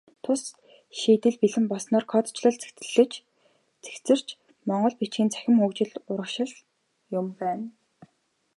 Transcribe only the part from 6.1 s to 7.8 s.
урагшлах юм байна.